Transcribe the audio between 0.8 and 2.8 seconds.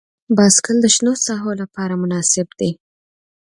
د شنو ساحو لپاره مناسب دی.